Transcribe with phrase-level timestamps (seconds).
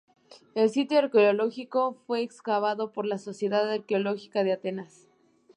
[0.55, 5.07] El sitio arqueológico fue excavado por la Sociedad Arqueológica de Atenas.